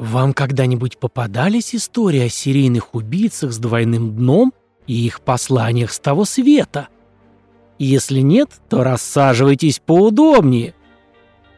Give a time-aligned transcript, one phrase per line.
[0.00, 4.54] Вам когда-нибудь попадались истории о серийных убийцах с двойным дном
[4.86, 6.88] и их посланиях с того света?
[7.78, 10.74] Если нет, то рассаживайтесь поудобнее.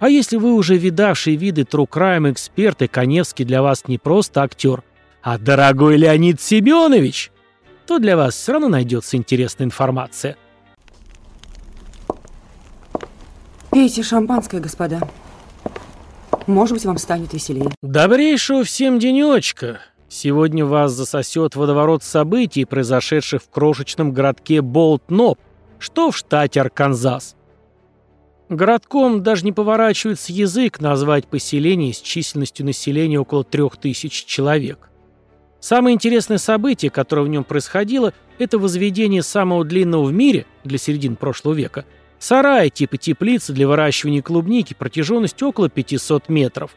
[0.00, 4.42] А если вы уже видавший виды True Crime эксперт, и Коневский для вас не просто
[4.42, 4.82] актер,
[5.22, 7.30] а дорогой Леонид Семенович,
[7.86, 10.36] то для вас все равно найдется интересная информация.
[13.70, 15.00] Пейте шампанское, господа.
[16.46, 17.70] Может быть, вам станет веселее.
[17.82, 19.80] Добрейшего всем денечка.
[20.08, 25.38] Сегодня вас засосет водоворот событий, произошедших в крошечном городке Болт-Ноб,
[25.78, 27.34] что в штате Арканзас.
[28.48, 34.90] Городком даже не поворачивается язык назвать поселение с численностью населения около трех тысяч человек.
[35.60, 41.16] Самое интересное событие, которое в нем происходило, это возведение самого длинного в мире для середины
[41.16, 41.86] прошлого века–
[42.22, 46.70] Сарай типа теплицы для выращивания клубники протяженностью около 500 метров.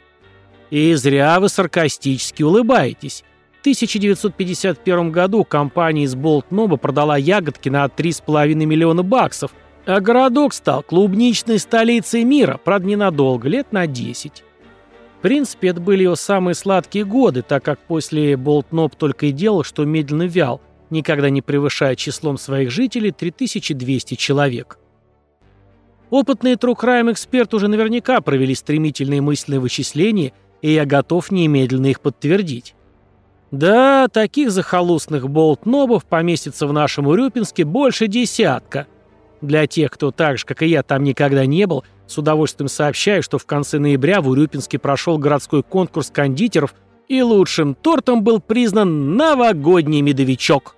[0.71, 3.23] И зря вы саркастически улыбаетесь.
[3.57, 9.51] В 1951 году компания из Болт-Ноба продала ягодки на 3,5 миллиона баксов,
[9.85, 14.43] а городок стал клубничной столицей мира, правда ненадолго, лет на 10.
[15.19, 19.63] В принципе, это были его самые сладкие годы, так как после Болт-Ноб только и делал,
[19.63, 20.59] что медленно вял,
[20.89, 24.79] никогда не превышая числом своих жителей 3200 человек.
[26.09, 32.75] Опытные эксперты уже наверняка провели стремительные мысленные вычисления, и я готов немедленно их подтвердить.
[33.51, 38.87] Да, таких захолустных болт-нобов поместится в нашем Урюпинске больше десятка.
[39.41, 43.23] Для тех, кто так же, как и я, там никогда не был, с удовольствием сообщаю,
[43.23, 46.73] что в конце ноября в Урюпинске прошел городской конкурс кондитеров,
[47.07, 50.75] и лучшим тортом был признан новогодний медовичок.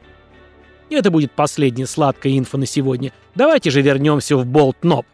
[0.89, 3.13] Это будет последняя сладкая инфа на сегодня.
[3.35, 5.05] Давайте же вернемся в болт-ноб.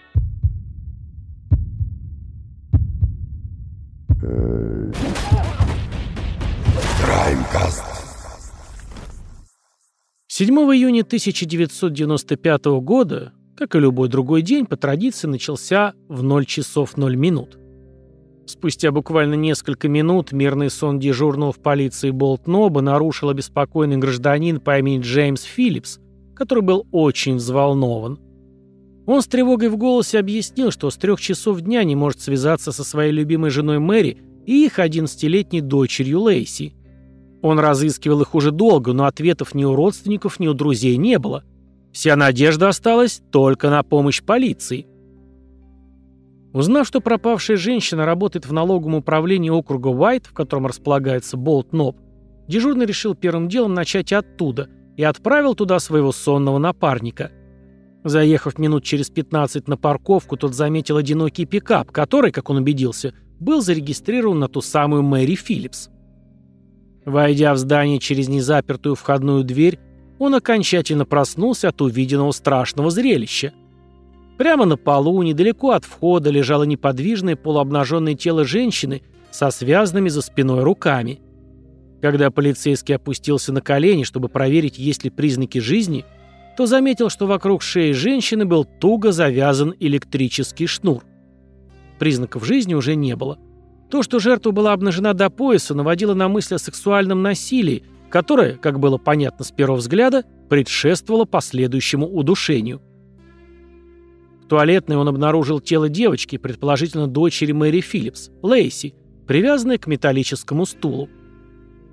[7.04, 7.84] Краймкаст.
[10.28, 16.96] 7 июня 1995 года, как и любой другой день, по традиции начался в 0 часов
[16.96, 17.58] 0 минут.
[18.46, 25.02] Спустя буквально несколько минут мирный сон дежурного в полиции Болт-Ноба нарушил обеспокоенный гражданин по имени
[25.02, 26.00] Джеймс Филлипс,
[26.34, 28.20] который был очень взволнован.
[29.06, 32.84] Он с тревогой в голосе объяснил, что с трех часов дня не может связаться со
[32.84, 36.74] своей любимой женой Мэри и их 11-летней дочерью Лейси.
[37.42, 41.44] Он разыскивал их уже долго, но ответов ни у родственников, ни у друзей не было.
[41.92, 44.88] Вся надежда осталась только на помощь полиции.
[46.54, 51.98] Узнав, что пропавшая женщина работает в налоговом управлении округа Уайт, в котором располагается Болт-Ноб,
[52.48, 57.32] дежурный решил первым делом начать оттуда и отправил туда своего сонного напарника–
[58.04, 63.62] Заехав минут через 15 на парковку, тот заметил одинокий пикап, который, как он убедился, был
[63.62, 65.90] зарегистрирован на ту самую Мэри Филлипс.
[67.06, 69.80] Войдя в здание через незапертую входную дверь,
[70.20, 73.54] он окончательно проснулся от увиденного страшного зрелища.
[74.38, 80.64] Прямо на полу, недалеко от входа, лежало неподвижное полуобнаженное тело женщины со связанными за спиной
[80.64, 81.22] руками.
[82.02, 86.04] Когда полицейский опустился на колени, чтобы проверить, есть ли признаки жизни–
[86.58, 91.04] то заметил, что вокруг шеи женщины был туго завязан электрический шнур.
[92.00, 93.40] Признаков жизни уже не было.
[93.90, 98.80] То, что жертва была обнажена до пояса, наводило на мысль о сексуальном насилии, которое, как
[98.80, 102.82] было понятно с первого взгляда, предшествовало последующему удушению.
[104.44, 108.94] В туалетной он обнаружил тело девочки, предположительно дочери Мэри Филлипс, Лейси,
[109.26, 111.10] привязанной к металлическому стулу.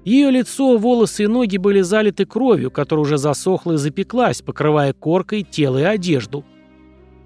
[0.04, 5.42] Ее лицо, волосы и ноги были залиты кровью, которая уже засохла и запеклась, покрывая коркой
[5.42, 6.44] тело и одежду.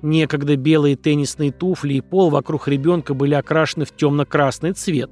[0.03, 5.11] Некогда белые теннисные туфли и пол вокруг ребенка были окрашены в темно-красный цвет.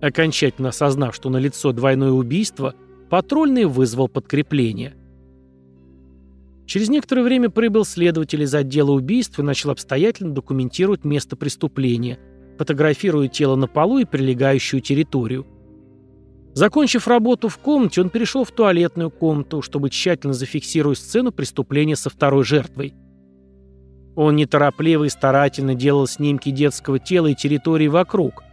[0.00, 2.74] Окончательно осознав, что на лицо двойное убийство,
[3.08, 4.94] патрульный вызвал подкрепление.
[6.66, 12.18] Через некоторое время прибыл следователь из отдела убийств и начал обстоятельно документировать место преступления,
[12.58, 15.46] фотографируя тело на полу и прилегающую территорию.
[16.54, 22.10] Закончив работу в комнате, он перешел в туалетную комнату, чтобы тщательно зафиксировать сцену преступления со
[22.10, 22.94] второй жертвой.
[24.14, 28.44] Он неторопливо и старательно делал снимки детского тела и территории вокруг.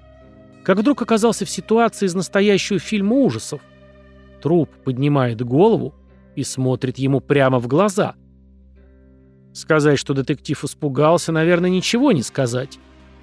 [0.63, 3.61] Как вдруг оказался в ситуации из настоящего фильма ужасов.
[4.41, 5.93] Труп поднимает голову
[6.35, 8.15] и смотрит ему прямо в глаза.
[9.53, 12.79] Сказать, что детектив испугался, наверное, ничего не сказать.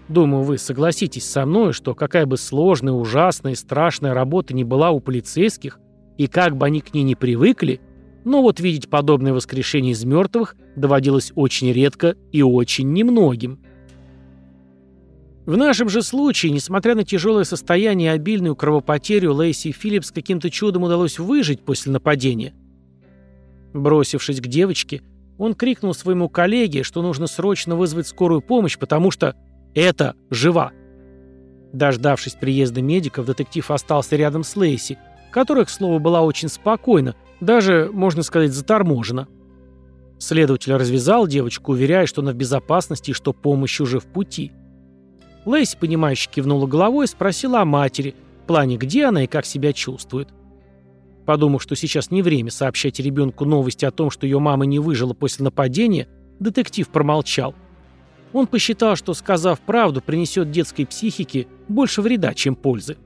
[0.08, 5.00] Думаю, вы согласитесь со мной, что какая бы сложная, ужасная страшная работа ни была у
[5.00, 5.78] полицейских,
[6.16, 7.80] и как бы они к ней не привыкли,
[8.24, 13.60] но вот видеть подобное воскрешение из мертвых доводилось очень редко и очень немногим.
[15.44, 20.82] В нашем же случае, несмотря на тяжелое состояние и обильную кровопотерю, Лейси Филлипс каким-то чудом
[20.82, 22.54] удалось выжить после нападения.
[23.72, 25.02] Бросившись к девочке,
[25.38, 29.36] он крикнул своему коллеге, что нужно срочно вызвать скорую помощь, потому что
[29.74, 30.72] это жива.
[31.72, 34.98] Дождавшись приезда медиков, детектив остался рядом с Лейси,
[35.30, 39.28] которая, к слову, была очень спокойна, даже, можно сказать, заторможена.
[40.18, 44.52] Следователь развязал девочку, уверяя, что она в безопасности и что помощь уже в пути.
[45.44, 49.72] Лейси, понимающе кивнула головой и спросила о матери, в плане, где она и как себя
[49.72, 50.28] чувствует.
[51.26, 55.12] Подумав, что сейчас не время сообщать ребенку новости о том, что ее мама не выжила
[55.12, 56.08] после нападения,
[56.40, 57.54] детектив промолчал.
[58.32, 62.96] Он посчитал, что, сказав правду, принесет детской психике больше вреда, чем пользы.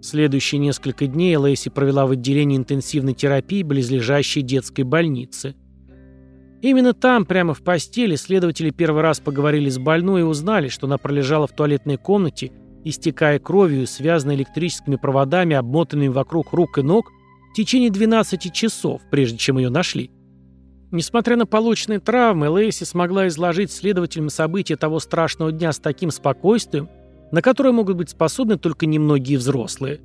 [0.00, 5.54] Следующие несколько дней Лэйси провела в отделении интенсивной терапии близлежащей детской больницы.
[6.60, 10.98] Именно там, прямо в постели, следователи первый раз поговорили с больной и узнали, что она
[10.98, 12.52] пролежала в туалетной комнате,
[12.84, 17.10] истекая кровью связанной электрическими проводами, обмотанными вокруг рук и ног,
[17.50, 20.10] в течение 12 часов, прежде чем ее нашли.
[20.94, 26.88] Несмотря на полученные травмы, Лейси смогла изложить следователям события того страшного дня с таким спокойствием,
[27.32, 30.02] на которое могут быть способны только немногие взрослые.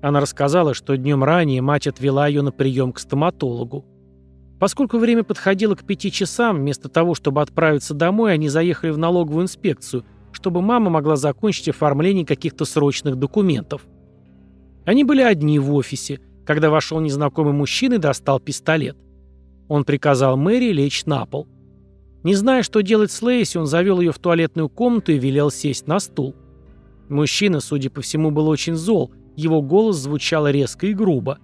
[0.00, 3.84] Она рассказала, что днем ранее мать отвела ее на прием к стоматологу.
[4.60, 9.42] Поскольку время подходило к пяти часам, вместо того, чтобы отправиться домой, они заехали в налоговую
[9.42, 13.88] инспекцию, чтобы мама могла закончить оформление каких-то срочных документов.
[14.86, 18.96] Они были одни в офисе, когда вошел незнакомый мужчина и достал пистолет.
[19.70, 21.46] Он приказал Мэри лечь на пол.
[22.24, 25.86] Не зная, что делать с Лейси, он завел ее в туалетную комнату и велел сесть
[25.86, 26.34] на стул.
[27.08, 31.38] Мужчина, судя по всему, был очень зол, его голос звучал резко и грубо.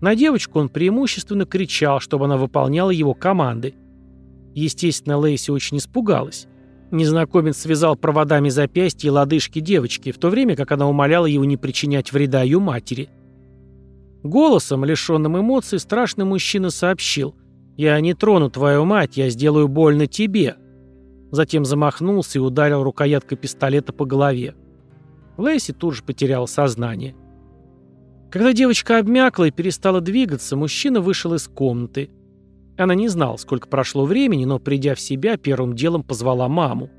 [0.00, 3.74] На девочку он преимущественно кричал, чтобы она выполняла его команды.
[4.54, 6.46] Естественно, Лейси очень испугалась.
[6.90, 11.58] Незнакомец связал проводами запястья и лодыжки девочки, в то время как она умоляла его не
[11.58, 13.10] причинять вреда ее матери.
[14.22, 17.34] Голосом, лишенным эмоций, страшный мужчина сообщил–
[17.76, 20.56] «Я не трону твою мать, я сделаю больно тебе».
[21.30, 24.54] Затем замахнулся и ударил рукояткой пистолета по голове.
[25.36, 27.14] Лэйси тут же потерял сознание.
[28.30, 32.10] Когда девочка обмякла и перестала двигаться, мужчина вышел из комнаты.
[32.76, 36.90] Она не знала, сколько прошло времени, но, придя в себя, первым делом позвала маму.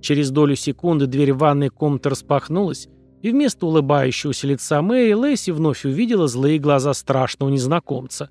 [0.00, 2.88] Через долю секунды дверь ванной комнаты распахнулась,
[3.22, 8.30] и вместо улыбающегося лица Мэри Лэйси вновь увидела злые глаза страшного незнакомца.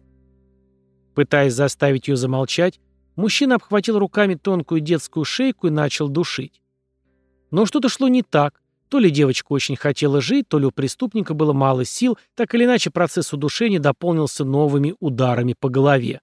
[1.15, 2.79] Пытаясь заставить ее замолчать,
[3.15, 6.61] мужчина обхватил руками тонкую детскую шейку и начал душить.
[7.51, 8.61] Но что-то шло не так.
[8.89, 12.65] То ли девочка очень хотела жить, то ли у преступника было мало сил, так или
[12.65, 16.21] иначе процесс удушения дополнился новыми ударами по голове.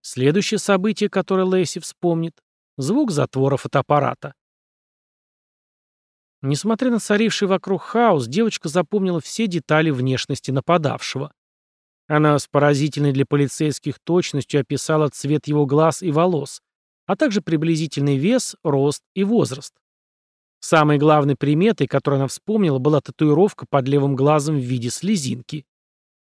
[0.00, 2.42] Следующее событие, которое Лэйси вспомнит—
[2.76, 4.34] звук затвора фотоаппарата.
[6.40, 11.32] Несмотря на царивший вокруг хаос, девочка запомнила все детали внешности нападавшего.
[12.12, 16.60] Она с поразительной для полицейских точностью описала цвет его глаз и волос,
[17.06, 19.72] а также приблизительный вес, рост и возраст.
[20.60, 25.64] Самой главной приметой, которую она вспомнила, была татуировка под левым глазом в виде слезинки.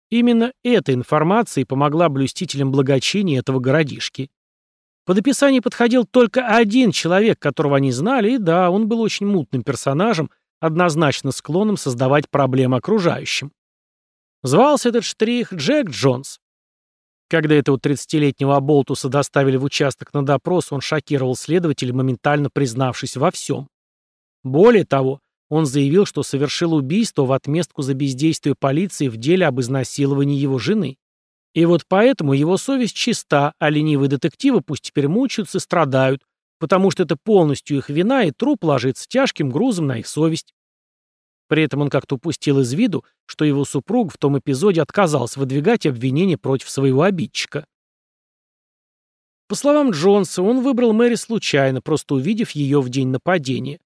[0.09, 4.31] Именно эта информация и помогла блюстителям благочиния этого городишки.
[5.05, 9.63] Под описание подходил только один человек, которого они знали, и да, он был очень мутным
[9.63, 13.53] персонажем, однозначно склонным создавать проблемы окружающим.
[14.47, 16.39] Звался этот штрих Джек Джонс.
[17.29, 23.33] Когда этого 30-летнего оболтуса доставили в участок на допрос, он шокировал следователя, моментально признавшись во
[23.33, 23.67] всем.
[24.45, 29.59] Более того, он заявил, что совершил убийство в отместку за бездействие полиции в деле об
[29.61, 30.97] изнасиловании его жены.
[31.53, 36.23] И вот поэтому его совесть чиста, а ленивые детективы пусть теперь мучаются и страдают,
[36.61, 40.53] потому что это полностью их вина, и труп ложится тяжким грузом на их совесть.
[41.49, 45.87] При этом он как-то упустил из виду, что его супруг в том эпизоде отказался выдвигать
[45.87, 47.67] обвинения против своего обидчика.
[49.49, 53.79] По словам Джонса, он выбрал Мэри случайно, просто увидев ее в день нападения.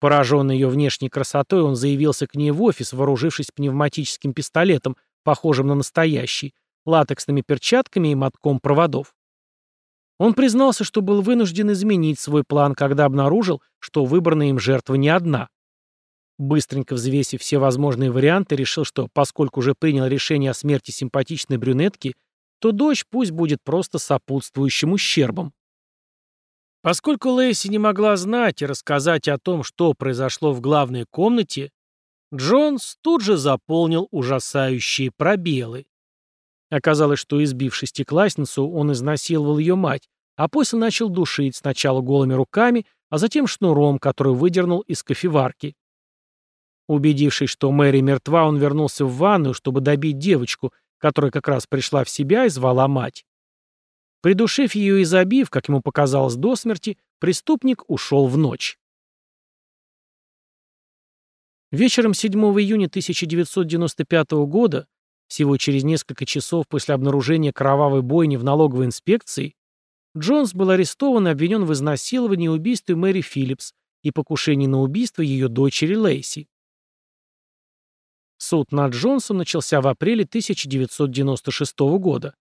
[0.00, 5.76] Пораженный ее внешней красотой, он заявился к ней в офис, вооружившись пневматическим пистолетом, похожим на
[5.76, 9.14] настоящий, латексными перчатками и мотком проводов.
[10.18, 15.08] Он признался, что был вынужден изменить свой план, когда обнаружил, что выбранная им жертва не
[15.08, 15.48] одна.
[16.42, 22.16] Быстренько взвесив все возможные варианты, решил, что поскольку уже принял решение о смерти симпатичной брюнетки,
[22.58, 25.52] то дочь пусть будет просто сопутствующим ущербом.
[26.82, 31.70] Поскольку Лэйси не могла знать и рассказать о том, что произошло в главной комнате,
[32.34, 35.86] Джонс тут же заполнил ужасающие пробелы.
[36.70, 42.84] Оказалось, что избив шестиклассницу, он изнасиловал ее мать, а после начал душить сначала голыми руками,
[43.10, 45.76] а затем шнуром, который выдернул из кофеварки.
[46.92, 52.04] Убедившись, что Мэри мертва, он вернулся в ванную, чтобы добить девочку, которая как раз пришла
[52.04, 53.24] в себя и звала мать.
[54.20, 58.78] Придушив ее и забив, как ему показалось до смерти, преступник ушел в ночь.
[61.70, 62.30] Вечером 7
[62.60, 64.86] июня 1995 года,
[65.28, 69.54] всего через несколько часов после обнаружения кровавой бойни в налоговой инспекции,
[70.14, 73.72] Джонс был арестован и обвинен в изнасиловании и убийстве Мэри Филлипс
[74.02, 76.48] и покушении на убийство ее дочери Лейси.
[78.44, 82.34] Суд над Джонсом начался в апреле 1996 года.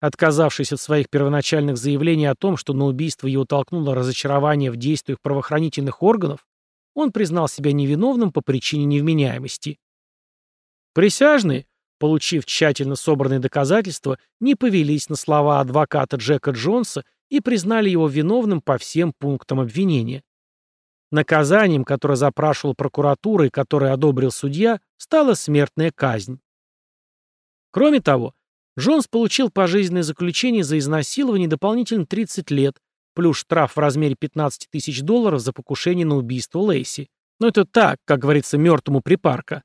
[0.00, 5.20] Отказавшись от своих первоначальных заявлений о том, что на убийство его толкнуло разочарование в действиях
[5.22, 6.44] правоохранительных органов,
[6.94, 9.78] он признал себя невиновным по причине невменяемости.
[10.92, 11.66] Присяжные,
[12.00, 18.60] получив тщательно собранные доказательства, не повелись на слова адвоката Джека Джонса и признали его виновным
[18.60, 20.24] по всем пунктам обвинения.
[21.12, 26.40] Наказанием, которое запрашивал прокуратура и которое одобрил судья, стала смертная казнь.
[27.70, 28.34] Кроме того,
[28.78, 32.78] Джонс получил пожизненное заключение за изнасилование дополнительно 30 лет,
[33.14, 37.08] плюс штраф в размере 15 тысяч долларов за покушение на убийство Лейси.
[37.38, 39.62] Но это так, как говорится, мертвому припарка.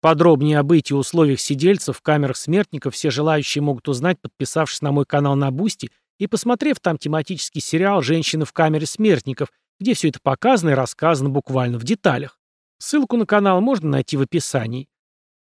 [0.00, 4.92] Подробнее о бытии и условиях сидельцев в камерах смертников все желающие могут узнать, подписавшись на
[4.92, 10.08] мой канал на Boosty и посмотрев там тематический сериал «Женщины в камере смертников», где все
[10.08, 12.38] это показано и рассказано буквально в деталях.
[12.78, 14.88] Ссылку на канал можно найти в описании.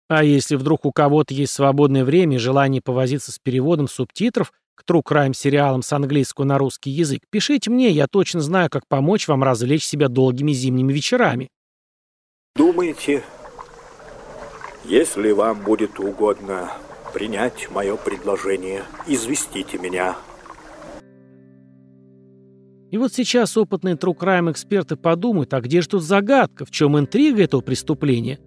[0.08, 4.82] А если вдруг у кого-то есть свободное время и желание повозиться с переводом субтитров к
[4.82, 9.28] True Crime сериалам с английского на русский язык, пишите мне, я точно знаю, как помочь
[9.28, 11.48] вам развлечь себя долгими зимними вечерами.
[12.56, 13.22] Думаете,
[14.84, 16.72] если вам будет угодно
[17.12, 20.16] принять мое предложение, известите меня.
[22.90, 27.42] И вот сейчас опытные true эксперты подумают, а где же тут загадка, в чем интрига
[27.42, 28.40] этого преступления?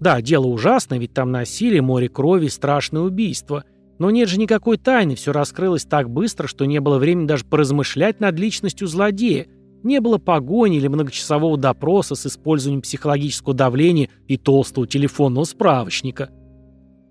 [0.00, 3.64] Да, дело ужасное, ведь там насилие, море крови, страшное убийство.
[3.98, 8.20] Но нет же никакой тайны, все раскрылось так быстро, что не было времени даже поразмышлять
[8.20, 9.46] над личностью злодея–
[9.82, 16.30] не было погони или многочасового допроса с использованием психологического давления и толстого телефонного справочника.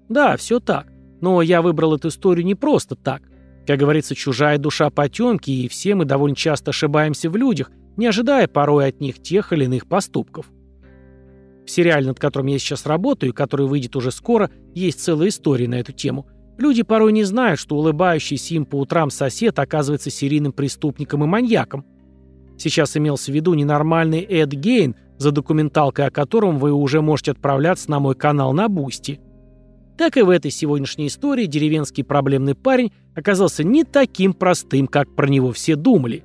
[0.08, 0.88] Да, все так.
[1.22, 3.24] Но я выбрал эту историю не просто так.
[3.70, 8.48] Как говорится, чужая душа потемки, и все мы довольно часто ошибаемся в людях, не ожидая
[8.48, 10.48] порой от них тех или иных поступков.
[11.68, 15.68] В сериале, над которым я сейчас работаю, и который выйдет уже скоро, есть целая история
[15.68, 16.26] на эту тему.
[16.58, 21.86] Люди порой не знают, что улыбающийся им по утрам сосед оказывается серийным преступником и маньяком–
[22.60, 27.90] Сейчас имелся в виду ненормальный Эд Гейн, за документалкой о котором вы уже можете отправляться
[27.90, 29.22] на мой канал на Boosty.
[30.00, 35.28] Так и в этой сегодняшней истории деревенский проблемный парень оказался не таким простым, как про
[35.28, 36.24] него все думали.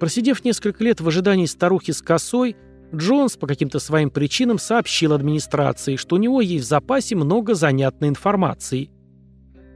[0.00, 2.56] Просидев несколько лет в ожидании старухи с косой,
[2.92, 8.08] Джонс по каким-то своим причинам сообщил администрации, что у него есть в запасе много занятной
[8.08, 8.90] информации.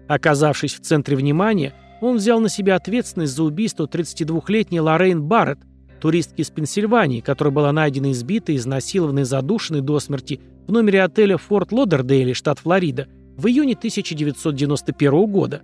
[0.09, 5.61] Оказавшись в центре внимания, он взял на себя ответственность за убийство 32-летней Лоррейн Барретт,
[6.03, 11.37] туристки из Пенсильвании, которая была найдена избитой, изнасилованной и задушенной до смерти в номере отеля
[11.37, 13.07] Форт Лодердейли, штат Флорида,
[13.37, 15.63] в июне 1991 года.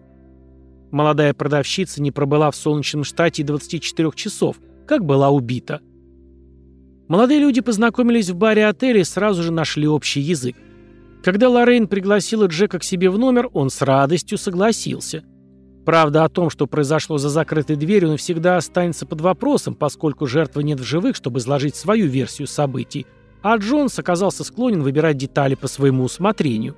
[0.93, 5.81] Молодая продавщица не пробыла в солнечном штате 24 часов, как была убита.
[7.09, 10.55] Молодые люди познакомились в баре отеля и сразу же нашли общий язык.
[11.25, 15.25] Когда Лоррейн пригласила Джека к себе в номер, он с радостью согласился–
[15.89, 20.79] Правда о том, что произошло за закрытой дверью, навсегда останется под вопросом, поскольку жертвы нет
[20.79, 23.07] в живых, чтобы изложить свою версию событий,
[23.41, 26.77] а Джонс оказался склонен выбирать детали по своему усмотрению.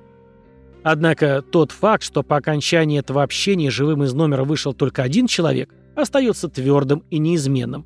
[0.81, 5.75] Однако тот факт, что по окончании этого общения живым из номера вышел только один человек,
[5.93, 7.85] остается твердым и неизменным.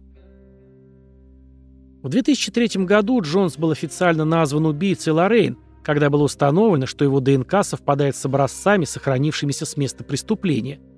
[2.03, 7.63] В 2003 году Джонс был официально назван убийцей Лоррейн, когда было установлено, что его ДНК
[7.63, 10.79] совпадает с образцами, сохранившимися с места преступления–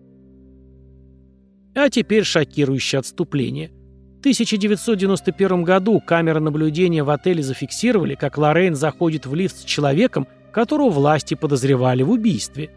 [1.78, 3.72] а теперь шокирующее отступление.
[4.18, 10.28] В 1991 году камеры наблюдения в отеле зафиксировали, как Лоррейн заходит в лифт с человеком,
[10.52, 12.72] которого власти подозревали в убийстве.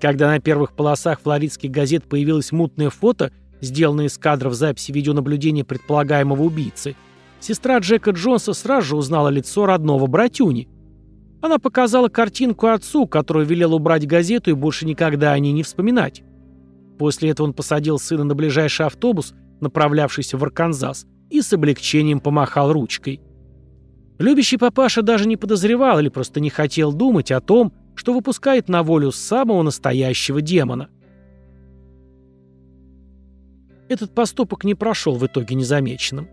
[0.00, 3.30] Когда на первых полосах флоридских газет появилось мутное фото,
[3.60, 6.96] сделанное из кадров записи видеонаблюдения предполагаемого убийцы,
[7.38, 10.68] сестра Джека Джонса сразу же узнала лицо родного братюни.
[11.40, 16.24] Она показала картинку отцу, который велел убрать газету и больше никогда о ней не вспоминать.
[16.98, 22.72] После этого он посадил сына на ближайший автобус, направлявшийся в Арканзас, и с облегчением помахал
[22.72, 23.20] ручкой.
[24.18, 28.82] Любящий папаша даже не подозревал или просто не хотел думать о том, что выпускает на
[28.82, 30.88] волю самого настоящего демона.
[33.88, 36.28] Этот поступок не прошел в итоге незамеченным.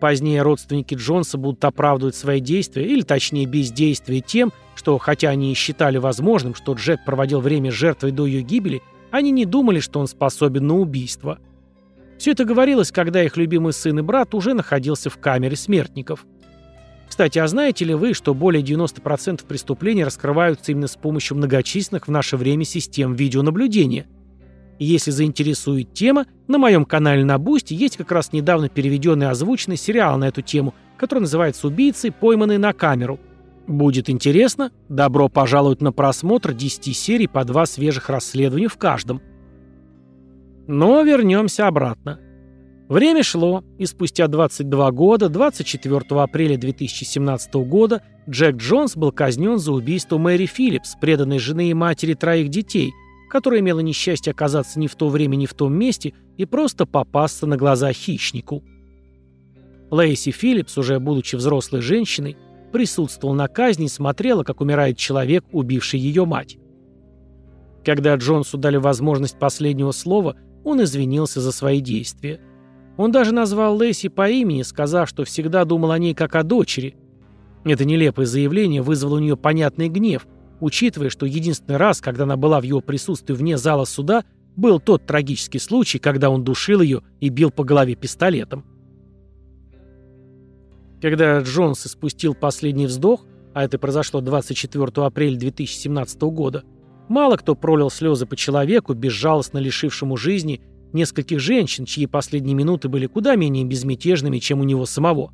[0.00, 5.54] Позднее родственники Джонса будут оправдывать свои действия, или точнее бездействие тем, что хотя они и
[5.54, 10.06] считали возможным, что Джек проводил время жертвой до ее гибели, они не думали, что он
[10.06, 11.38] способен на убийство.
[12.18, 16.26] Все это говорилось, когда их любимый сын и брат уже находился в камере смертников.
[17.08, 22.10] Кстати, а знаете ли вы, что более 90% преступлений раскрываются именно с помощью многочисленных в
[22.10, 24.06] наше время систем видеонаблюдения–
[24.78, 30.18] если заинтересует тема, на моем канале на Boosty есть как раз недавно переведенный озвученный сериал
[30.18, 33.18] на эту тему, который называется «Убийцы, пойманные на камеру».
[33.68, 34.72] Будет интересно?
[34.88, 39.22] Добро пожаловать на просмотр 10 серий по два свежих расследования в каждом.
[40.66, 42.18] Но вернемся обратно.
[42.88, 49.72] Время шло, и спустя 22 года, 24 апреля 2017 года, Джек Джонс был казнен за
[49.72, 52.92] убийство Мэри Филлипс, преданной жены и матери троих детей–
[53.28, 57.46] которая имела несчастье оказаться не в то время, не в том месте и просто попасться
[57.46, 58.64] на глаза хищнику.
[59.90, 62.36] Лейси Филлипс, уже будучи взрослой женщиной,
[62.70, 66.58] присутствовала на казни и смотрела, как умирает человек, убивший ее мать.
[67.84, 72.40] Когда Джонсу дали возможность последнего слова, он извинился за свои действия.
[72.96, 76.96] Он даже назвал Лейси по имени, сказав, что всегда думал о ней как о дочери.
[77.64, 80.26] Это нелепое заявление вызвало у нее понятный гнев–
[80.60, 84.24] учитывая, что единственный раз, когда она была в его присутствии вне зала суда,
[84.56, 88.64] был тот трагический случай, когда он душил ее и бил по голове пистолетом.
[91.00, 93.24] Когда Джонс испустил последний вздох,
[93.54, 96.64] а это произошло 24 апреля 2017 года,
[97.08, 100.60] мало кто пролил слезы по человеку, безжалостно лишившему жизни
[100.92, 105.32] нескольких женщин, чьи последние минуты были куда менее безмятежными, чем у него самого.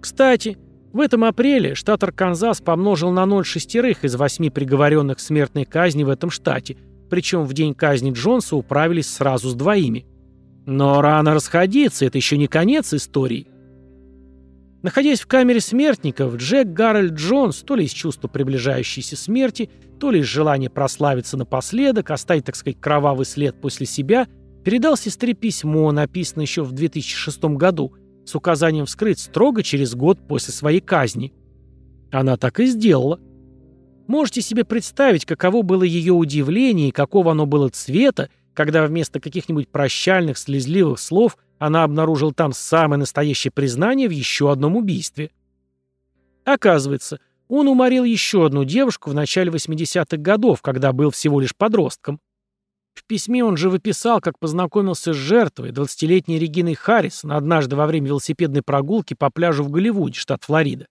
[0.00, 0.58] Кстати,
[0.92, 6.04] в этом апреле штат Арканзас помножил на ноль шестерых из восьми приговоренных к смертной казни
[6.04, 6.76] в этом штате,
[7.10, 10.06] причем в день казни Джонса управились сразу с двоими.
[10.66, 13.48] Но рано расходиться, это еще не конец истории.
[14.84, 20.20] Находясь в камере смертников, Джек Гарольд Джонс, то ли из чувства приближающейся смерти, то ли
[20.20, 24.28] из желания прославиться напоследок, оставить, так сказать, кровавый след после себя,
[24.62, 27.94] передал сестре письмо, написанное еще в 2006 году,
[28.26, 31.32] с указанием вскрыть строго через год после своей казни.
[32.12, 33.18] Она так и сделала.
[34.06, 39.68] Можете себе представить, каково было ее удивление и какого оно было цвета, когда вместо каких-нибудь
[39.68, 45.30] прощальных, слезливых слов она обнаружила там самое настоящее признание в еще одном убийстве.
[46.44, 52.20] Оказывается, он уморил еще одну девушку в начале 80-х годов, когда был всего лишь подростком.
[52.92, 58.08] В письме он же выписал, как познакомился с жертвой, 20-летней Региной Харрисон, однажды во время
[58.08, 60.86] велосипедной прогулки по пляжу в Голливуде, штат Флорида.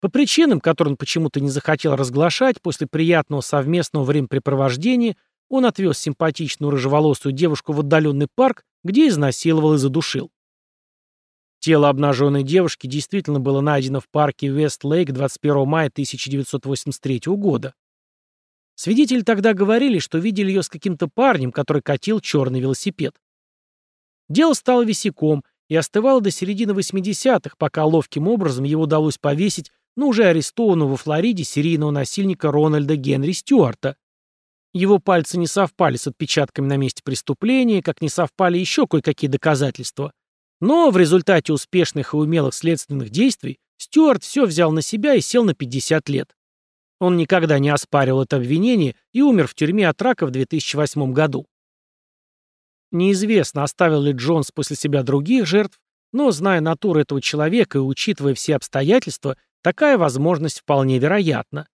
[0.00, 5.16] По причинам, которые он почему-то не захотел разглашать, после приятного совместного времяпрепровождения
[5.48, 10.30] он отвез симпатичную рыжеволосую девушку в отдаленный парк, где изнасиловал и задушил.
[11.58, 17.74] Тело обнаженной девушки действительно было найдено в парке Вест-Лейк 21 мая 1983 года.
[18.76, 23.16] Свидетели тогда говорили, что видели ее с каким-то парнем, который катил черный велосипед.
[24.28, 30.06] Дело стало висяком и остывало до середины 80-х, пока ловким образом его удалось повесить на
[30.06, 33.96] уже арестованного во Флориде серийного насильника Рональда Генри Стюарта.
[34.76, 40.12] Его пальцы не совпали с отпечатками на месте преступления, как не совпали еще кое-какие доказательства.
[40.60, 45.44] Но в результате успешных и умелых следственных действий Стюарт все взял на себя и сел
[45.44, 46.36] на 50 лет.
[47.00, 51.46] Он никогда не оспаривал это обвинение и умер в тюрьме от рака в 2008 году.
[52.92, 55.80] Неизвестно, оставил ли Джонс после себя других жертв,
[56.12, 61.66] но, зная натуру этого человека и учитывая все обстоятельства, такая возможность вполне вероятна.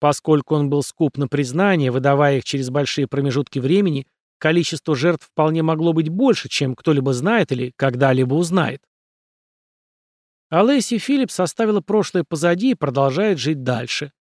[0.00, 4.06] Поскольку он был скуп на признание, выдавая их через большие промежутки времени,
[4.38, 8.82] количество жертв вполне могло быть больше, чем кто-либо знает или когда-либо узнает.
[10.50, 14.12] А Филлипс оставила прошлое позади и продолжает жить дальше.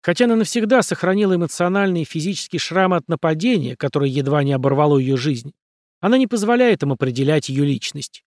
[0.00, 5.16] Хотя она навсегда сохранила эмоциональный и физический шрам от нападения, которое едва не оборвало ее
[5.16, 5.52] жизнь,
[6.00, 8.24] она не позволяет им определять ее личность.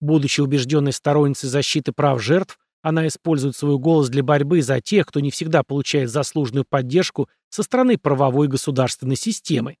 [0.00, 5.20] Будучи убежденной сторонницей защиты прав жертв, она использует свой голос для борьбы за тех, кто
[5.20, 9.76] не всегда получает заслуженную поддержку со стороны правовой государственной системы.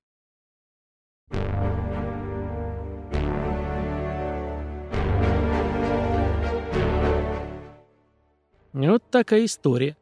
[8.72, 9.96] Вот такая история.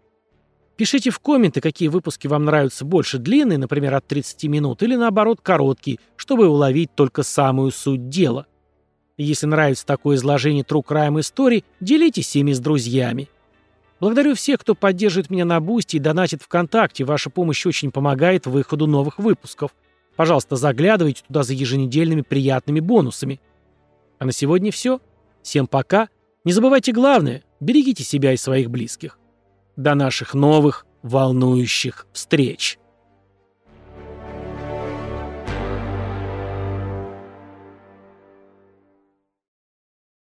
[0.76, 5.40] Пишите в комменты, какие выпуски вам нравятся больше, длинные, например, от 30 минут, или наоборот,
[5.42, 8.46] короткие, чтобы уловить только самую суть дела.
[9.22, 13.28] Если нравится такое изложение True Crime истории, делитесь ими с друзьями.
[14.00, 17.04] Благодарю всех, кто поддерживает меня на Boosty и донатит ВКонтакте.
[17.04, 19.72] Ваша помощь очень помогает выходу новых выпусков.
[20.16, 23.42] Пожалуйста, заглядывайте туда за еженедельными приятными бонусами.
[24.18, 25.00] А на сегодня все.
[25.42, 26.08] Всем пока.
[26.44, 29.18] Не забывайте главное– берегите себя и своих близких.
[29.76, 32.79] До наших новых волнующих встреч!